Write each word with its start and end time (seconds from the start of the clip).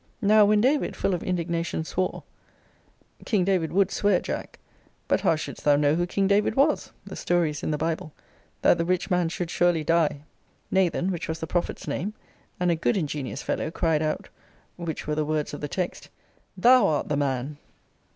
Now, 0.23 0.45
when 0.45 0.61
David, 0.61 0.95
full 0.95 1.13
of 1.13 1.21
indignation, 1.21 1.83
swore 1.83 2.23
[King 3.23 3.45
David 3.45 3.71
would 3.71 3.91
swear, 3.91 4.19
Jack: 4.19 4.57
But 5.07 5.21
how 5.21 5.35
shouldst 5.35 5.63
thou 5.63 5.75
know 5.75 5.93
who 5.93 6.07
King 6.07 6.25
David 6.27 6.55
was? 6.55 6.91
The 7.05 7.15
story 7.15 7.51
is 7.51 7.61
in 7.61 7.69
the 7.69 7.77
Bible,] 7.77 8.11
that 8.63 8.79
the 8.79 8.83
rich 8.83 9.11
man 9.11 9.29
should 9.29 9.51
surely 9.51 9.83
die; 9.83 10.23
Nathan, 10.71 11.11
which 11.11 11.27
was 11.27 11.39
the 11.39 11.45
prophet's 11.45 11.87
name, 11.87 12.15
and 12.59 12.71
a 12.71 12.75
good 12.75 12.97
ingenious 12.97 13.43
fellow, 13.43 13.69
cried 13.69 14.01
out, 14.01 14.27
(which 14.75 15.05
were 15.05 15.13
the 15.13 15.23
words 15.23 15.53
of 15.53 15.61
the 15.61 15.67
text,) 15.67 16.09
Thou 16.57 16.87
art 16.87 17.07
the 17.07 17.15
man! 17.17 17.57